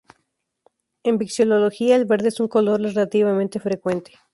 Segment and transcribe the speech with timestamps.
[1.03, 4.17] En vexilología, el verde es un color relativamente frecuente.